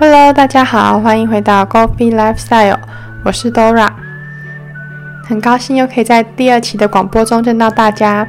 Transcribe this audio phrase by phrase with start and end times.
[0.00, 2.78] Hello，大家好，欢迎回到 Coffee Lifestyle，
[3.24, 3.88] 我是 Dora，
[5.24, 8.24] 很高兴又可以在第二期的广播中见到大家。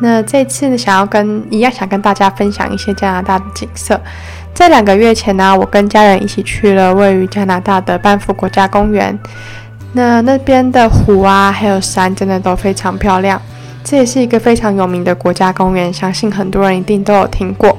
[0.00, 4.00] 那这次想要跟一样想跟大家分享一些加拿大的景色。
[4.54, 9.18] 在两个月前呢，我跟家人一起去了位于加拿大的班夫国家公园。
[9.92, 13.38] 那那边的湖啊，还有山，真的都非常漂亮。
[13.84, 17.76] 这也是一个非常有名的国家公园，相信很多人一定都有听过。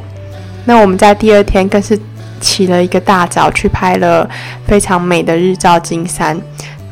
[0.66, 2.00] 那我们在第二天更是
[2.40, 4.30] 起了一个大早去拍了
[4.66, 6.40] 非常美的日照金山。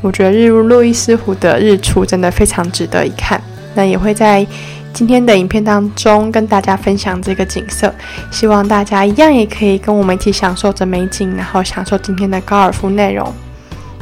[0.00, 3.40] 我觉得日入路易斯湖的日出真的非常值得一看。
[3.74, 4.46] 那也会在
[4.92, 7.92] 今天的影片当中跟大家分享这个景色，
[8.30, 13.32] 希望大家一样也可以跟我们一起享受着美景，然后享受今天的高尔夫内容。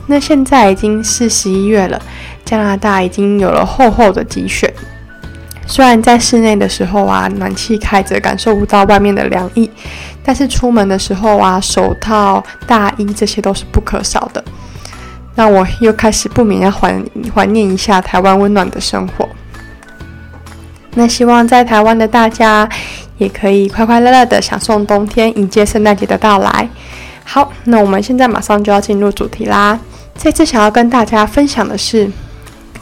[0.07, 1.99] 那现在已经是十一月了，
[2.45, 4.75] 加拿大已经有了厚厚的积雪。
[5.67, 9.71] 虽然在室内的时候啊，暖气开着，感受不到外面的凉意，
[10.23, 14.45] 但是出门的时候啊，手套、大衣这些都是不可少的。
[15.35, 17.01] 那我又开始不免要怀
[17.35, 19.27] 怀念一下台湾温暖的生活。
[20.95, 22.69] 那希望在台湾的大家
[23.17, 26.69] 也可以快快乐乐的享受冬天，迎接圣诞节的到来。
[27.25, 29.79] 好，那我们现在马上就要进入主题啦。
[30.19, 32.11] 这次想要跟大家分享的是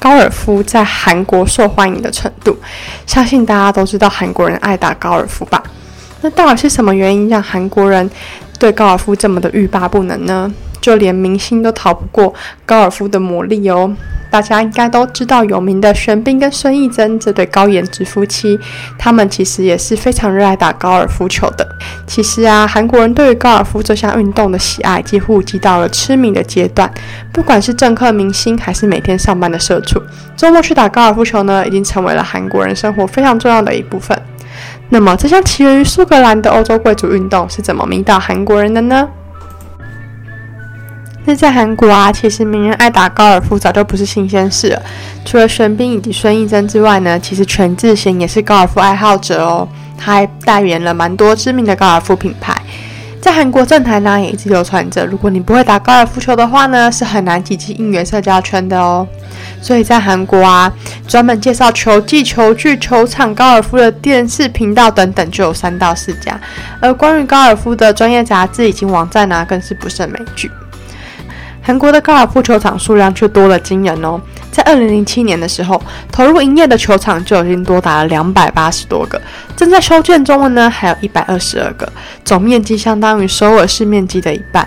[0.00, 2.58] 高尔夫在韩国受欢迎的程度。
[3.06, 5.62] 相信大家都知道韩国人爱打高尔夫吧？
[6.22, 8.10] 那到底是什么原因让韩国人
[8.58, 10.52] 对高尔夫这么的欲罢不能呢？
[10.80, 12.34] 就连明星都逃不过
[12.64, 13.94] 高尔夫的魔力哦。
[14.30, 18.58] 大家应该都知道有名的玄彬跟孙艺珍这对高颜值夫妻，
[18.96, 21.66] 他们其实也是非常热爱打高尔夫球的。
[22.06, 26.90] 其实啊，韩国人对于高尔夫这项运动的喜爱，几乎已经到了痴迷的阶段。
[27.32, 30.00] 不管是政客、明星，还是每天上班的社畜，
[30.36, 34.16] 周末去打高尔夫球呢，已经成为了韩国人生活非常重要的一部分。
[34.90, 39.08] 那么，这项起源于苏格兰的欧洲贵族运动是怎么迷倒韩国人的呢？
[41.26, 44.82] 那在韩国啊，其实名人爱打高尔夫早就不是新鲜事了。
[45.25, 49.69] 除了玄彬以及孙艺珍之外呢，其实全智贤也是高尔夫爱好者哦。
[49.98, 52.56] 他还代言了蛮多知名的高尔夫品牌。
[53.20, 59.06] 在韩国政坛呢，也一直流传着，如果你不会打高尔夫球的话呢，是很难挤进应援社交圈的哦。
[59.60, 60.72] 所以在韩国啊，
[61.06, 66.41] 专门介绍球技、球具、球场、高尔夫的电视频道等等就有三到四家。
[66.81, 70.50] 而关于高尔夫的专业杂志以及网站呢，更是不胜枚举。
[71.62, 74.21] 韩国的高尔夫球场数量却多了惊人哦！
[74.50, 79.21] 在二零零七年的时候，投入营业的球场就已经多达了两百八十多个，
[79.56, 81.91] 正在修建中的呢还有一百二十二个，
[82.25, 84.66] 总面积相当于首尔市面积的一半。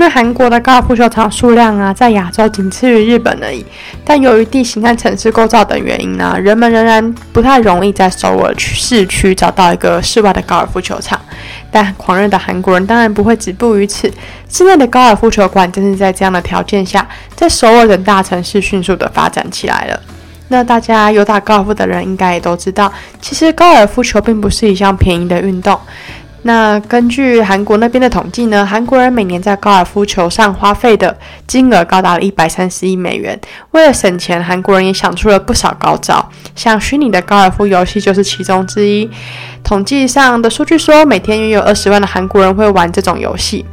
[0.00, 3.66] 那韩国的高尔夫球场数量啊，在亚洲仅次于日本而已。
[4.04, 11.20] 但由于地形和城市构造等原因呢，人们仍然不太容易在首尔市区找到一个室外的高尔夫球场。
[11.72, 14.08] 但狂热的韩国人当然不会止步于此，
[14.48, 20.00] 室内的高尔夫球馆正是在这样的条件下，在首尔等大城市迅速的发展起来了。
[20.50, 25.78] 那大家有打高尔夫的人应该也都知道，其实高尔夫球并不是一项便宜的运动。
[26.48, 31.14] 那根据韩国那边的统计呢，韩国人每年在高尔夫球上花费的
[31.46, 33.38] 金额高达了一百三十亿美元。
[33.72, 36.26] 为了省钱，韩国人也想出了不少高招，
[36.56, 39.10] 像虚拟的高尔夫游戏就是其中之一。
[39.62, 43.66] 统计上的数据说，每天约有二十万的韩国人会玩这种游戏。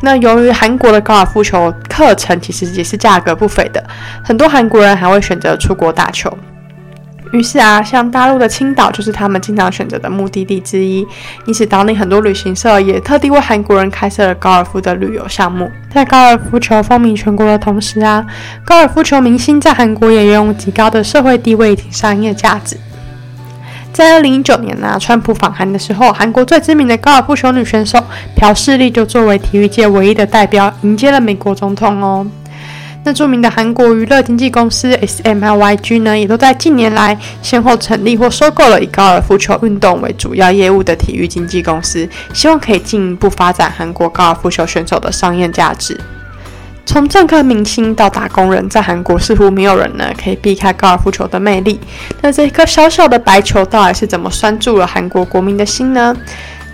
[0.00, 3.84] 那由于韩国的高尔夫球课程其实也是价格不菲的，
[4.24, 6.34] 很多韩国人还会选择出国打球。
[7.32, 11.06] 于是啊，像大陆的青岛就是他们经常选择的目的地之一。
[11.46, 15.70] 因此，当地很多旅行社也特地为韩国人开设了高尔夫的旅游项目。
[15.90, 18.24] 在高尔夫球风靡全国的同时啊，
[18.64, 22.76] 高尔夫球明星在韩国也拥有极高的社会地位以及商业价值。
[23.94, 28.02] 在二零一九年呢，川普访韩的时候，韩国最知名的高尔夫球女选手
[28.36, 32.26] 朴世丽就作为体育界唯一的代表迎接了美国总统哦。
[33.04, 45.98] 那著名的韩国娱乐经纪公司 SMLYG 呢，也都在近年来先后成立或收购了以高尔夫球运动为主要业务的体育经纪公司，希望可以进一步发展韩国高尔夫球选手的商业价值。
[46.84, 51.80] 从政客明星到打工人，在韩国似乎没有人呢可以避开高尔夫球的魅力。
[52.20, 56.14] 那这颗小小的白球到底是怎么拴住了韩国国民的心呢？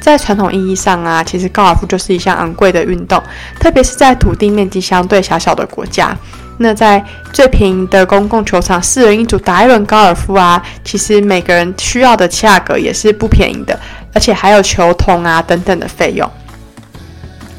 [0.01, 3.23] 在传统意义上啊，其实高尔夫就是一项昂贵的运动，
[3.61, 6.17] 特别是在土地面积相对狭小的国家。
[6.61, 13.79] 那在最便宜的公共球场，四人一组打一轮高尔夫啊，其实每个人需要的价格也是不便宜的，
[14.13, 16.29] 而且还有球童啊等等的费用。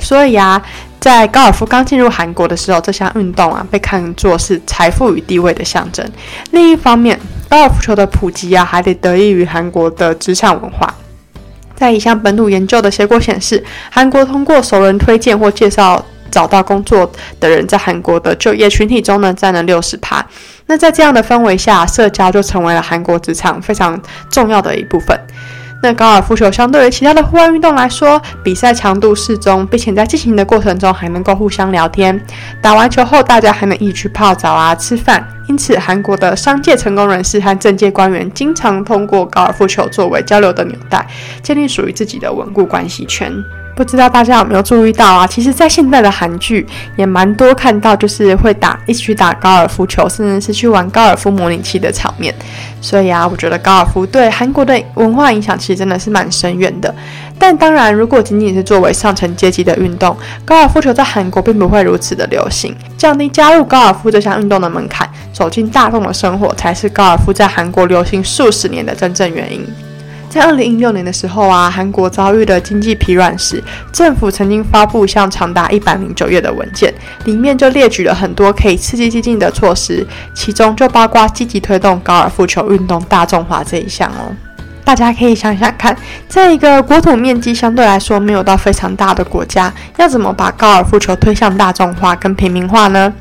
[0.02, 0.62] 所以啊，
[1.00, 6.06] 在高尔夫刚进入韩国的时候，这项运动啊被看作是财富与地位的象征。
[6.52, 10.94] 另一方面，高尔夫球的普及啊，还得得益于韩国的职场文化。
[11.80, 17.10] 在一项本土研究的结果显示，韩国通过熟人推荐或介绍找到工作
[17.40, 20.24] 的人，在韩国的就业群体中呢，占了六十趴。
[20.66, 23.98] 那在这样的氛围下，社交就成为了韩国职场非常
[24.30, 25.18] 重要的一部分。
[25.82, 32.20] 那高尔夫球相对于其他的户外运动来说，比赛强度适中，并且在进行的过程中还能够互相聊天。
[32.62, 35.26] 打完球后，大家还能一起去泡澡啊、吃饭。
[35.48, 41.08] 因此，韩国的商界成功人士和政界官员经常通过高尔夫球作为交流的纽带，
[41.42, 43.34] 建立属于自己的稳固关系圈。
[43.80, 45.26] 不知道大家有没有注意到啊？
[45.26, 46.68] 其实，在现在的韩剧
[46.98, 52.36] 也蛮多看到，就是会打一起去打高尔夫球，甚至是去玩高尔夫模拟器的场面。
[52.82, 56.94] 所以啊，我觉得高尔夫对韩国的文化影响其实真的是蛮深远的。
[57.40, 62.76] 但当然，如果仅仅是作为上层阶级的运动，高尔夫球在韩国并不会如此的流行。
[62.98, 69.66] 降低加入高尔夫这项运动的门槛，走进大众的生活，才是高尔夫在韩国流行数十年的真正原因。
[70.30, 73.62] 在二零一六年的时候啊，韩国遭遇了经济疲软时，
[73.92, 76.94] 政府曾经发布一项长达一百零九页的文件，
[77.26, 80.06] 里面就列举了很多可以刺激激进的措施，
[80.36, 84.32] 其中就包括积极推动高尔夫球运动大众化这一项哦。
[84.86, 85.96] 大家可以想想看，
[86.28, 93.12] 在一个国土面积相对来说没有到非常大的国家，要怎么把高尔夫球推向大众化跟平民化呢？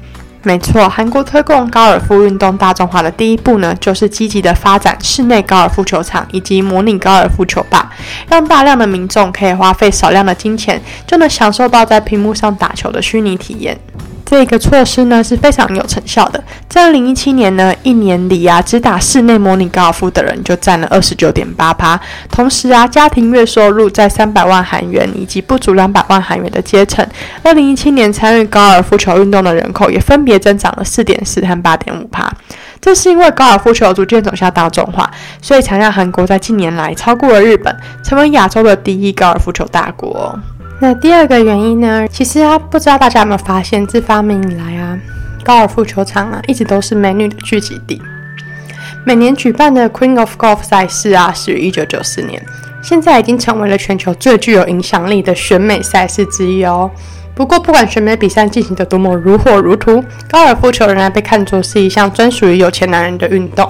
[0.48, 7.92] 没错，韩国推广高尔夫运动大众化的第一步呢，就是积极的发展室内高尔夫球场以及模拟高尔夫球吧，
[8.30, 13.78] 让大量的民众可以花费少量的金钱，就能享受到在屏幕上打球的虚拟体验。
[14.30, 16.44] 这个措施呢是非常有成效的。
[16.69, 21.98] 在二零一七年呢，一年里啊，只打室内模拟高尔夫的人就占了二十九点八趴。
[22.30, 27.04] 同时啊，家庭月收入在三百万韩元以及不足两百万韩元的阶层，
[27.42, 32.30] 二零一七年参与高尔夫球运动的人口也分别增长了四点四和八点五趴。
[32.82, 35.10] 这是因为高尔夫球逐渐走向大众化，
[35.40, 40.38] 所以才让韩国在近年来超过了日本，成为亚洲的第一高尔夫球大国。
[40.80, 42.06] 那第二个原因呢？
[42.08, 44.96] 其实啊，不知道大家有没有发现，自发明以来啊，
[45.42, 48.00] 高尔夫球场啊，一直都是美女的聚集地。
[49.04, 52.40] 每年举办的 Queen of Golf 赛事啊，始于1994年，
[52.80, 56.88] 现在已经成为了全球最具有影响力的选美赛事之一哦。
[57.34, 63.69] 不过，不管选美比赛进行的多么如火如荼，高尔夫球仍然被看作是一项专属于有钱男人的运动。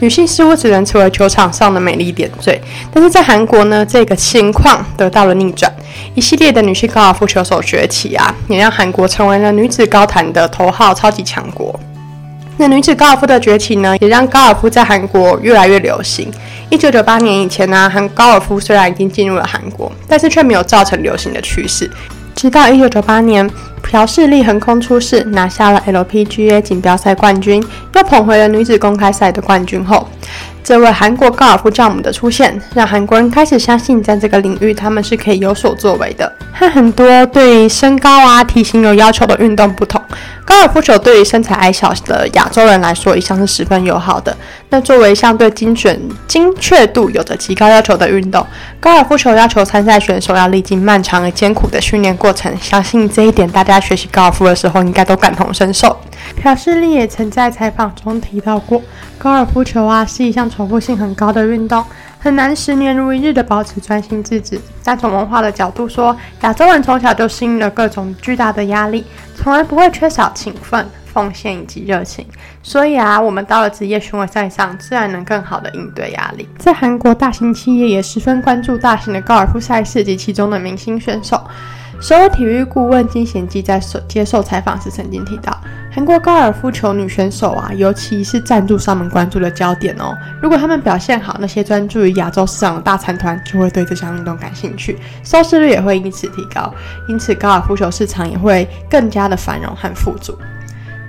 [0.00, 2.60] 女性似乎只能成为球场上的美丽点缀。
[2.92, 5.72] 但是在韩国呢，这个情况得到了逆转。
[6.14, 11.78] 一系列的女性高尔夫球手崛起啊，也让韩国成为了女子高坛的头号超级强国。
[12.56, 16.28] 那女子高尔夫的崛起呢，也让高尔夫在韩国越来越流行。
[16.70, 21.88] 一九九八年以前呢，韩高尔夫虽然已经进入了韩国，但是却没有造成流行的趋势。
[22.38, 23.50] 直到一九九八年，
[23.82, 27.60] 朴世丽横空出世，拿下了 LPGA 锦标赛冠军，
[27.96, 30.06] 又捧回了女子公开赛的冠军后，
[30.62, 36.32] 这位韩国高尔夫丈母的出现，让韩国人开始相信，在这个领域他们是可以有所作为的。
[36.52, 39.97] 和 很多对身高啊、体型有要求的运动不同。
[40.48, 44.34] 高尔夫球对于身材矮小的亚洲人来说，一向是十分友好的。
[44.70, 48.44] 那作为相对精准、精确度有着极高要求的运动，
[48.80, 52.50] 高尔夫球要求参赛选手要历经漫长而艰苦的训练过程。
[52.62, 55.94] 相信这一点，大家学习高尔夫的时候应该都感同身受。
[56.36, 58.82] 朴世丽也曾在采访中提到过，
[59.18, 61.84] 高尔夫球啊是一项重复性很高的运动。
[62.20, 64.60] 很难十年如一日的保持专心致志。
[64.82, 69.04] 但从文化的角度说，亚洲人从小就适应了各种巨大的压力，
[69.36, 72.26] 从来不会缺少勤奋、奉献以及热情。
[72.62, 76.48] 所以啊，我们到了职业巡回赛上，自然能更好的应对压力。
[76.58, 81.40] 在韩国，大型企业也十分关注大型的高尔夫赛事及其中的明星选手。
[82.00, 85.57] 首尔体育顾问金贤基在接受采访时曾经提到，
[85.98, 90.16] 韩国高尔夫球女选手啊，尤其是赞助商们关注的焦点哦。
[90.40, 96.72] 如果他们表现好，那些专注于亚洲市场的大财团就会对这项运动感兴趣，收视率也会因此提高，
[97.08, 100.38] 因此高尔夫球市场也会更加的繁荣和富足。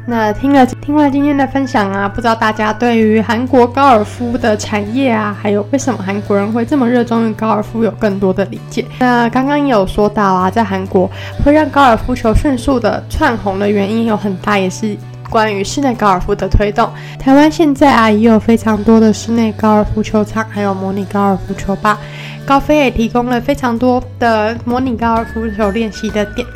[0.06, 8.84] 那听了听完今天的分享啊，不知道大家对于韩国高尔夫的产业啊，还有为什么韩国人会这么热衷于高尔夫有更多的理解。
[9.00, 11.10] 那刚刚有说到啊，在韩国
[11.46, 14.98] 会让高尔夫球迅速的窜红的原因有很大，也是
[15.30, 16.90] 关于室内高尔夫的推动。
[17.20, 22.00] 台湾现在啊也有非常多的室内高尔夫球场，还有模拟高尔夫球吧。
[22.48, 26.48] 高飞也提供了非常多的模拟高尔夫球练习的点。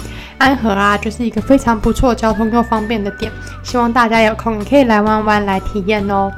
[0.43, 3.31] 安和啊，就是一个非常不错、交通又方便的点，
[3.63, 6.29] 希望大家有空可以来玩玩来体验哦。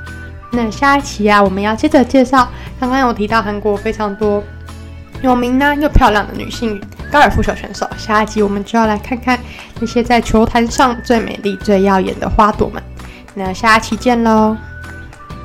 [0.51, 2.47] 那下一期啊，我们要接着介绍，
[2.79, 4.43] 刚刚有提到韩国非常多
[5.23, 6.79] 有名呢又漂亮的女性
[7.11, 9.39] 高尔夫球选手，下一集我们就要来看看
[9.79, 12.81] 那些在球坛上最美丽、最耀眼的花朵们。
[13.33, 14.55] 那下期见喽！